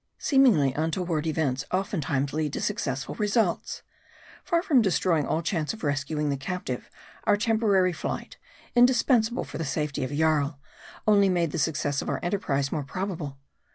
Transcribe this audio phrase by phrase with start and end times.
[0.17, 3.83] Seemingly untoward events oftentimes lead to successful results.
[4.43, 6.89] Far from destroying all chance of rescuing the captive,
[7.25, 8.37] our temporary flight,
[8.73, 10.59] indispensable for the safety of Jarl,
[11.07, 13.37] only made the success of our enterprise more probable.